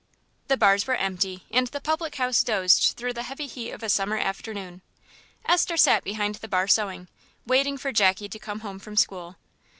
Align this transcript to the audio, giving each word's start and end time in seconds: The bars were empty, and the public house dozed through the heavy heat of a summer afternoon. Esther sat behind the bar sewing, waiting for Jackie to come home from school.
The 0.47 0.57
bars 0.57 0.87
were 0.87 0.95
empty, 0.95 1.43
and 1.51 1.67
the 1.67 1.79
public 1.79 2.15
house 2.15 2.43
dozed 2.43 2.97
through 2.97 3.13
the 3.13 3.21
heavy 3.21 3.45
heat 3.45 3.69
of 3.69 3.83
a 3.83 3.87
summer 3.87 4.17
afternoon. 4.17 4.81
Esther 5.45 5.77
sat 5.77 6.03
behind 6.03 6.33
the 6.41 6.47
bar 6.47 6.67
sewing, 6.67 7.07
waiting 7.45 7.77
for 7.77 7.91
Jackie 7.91 8.27
to 8.27 8.39
come 8.39 8.61
home 8.61 8.79
from 8.79 8.95
school. 8.97 9.35